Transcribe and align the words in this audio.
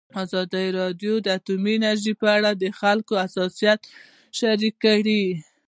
ازادي 0.23 0.65
راډیو 0.79 1.13
د 1.21 1.27
اټومي 1.37 1.73
انرژي 1.77 2.13
په 2.21 2.27
اړه 2.35 2.49
د 2.55 2.63
خلکو 2.79 3.13
احساسات 3.23 3.79
شریک 4.39 4.75
کړي. 4.85 5.23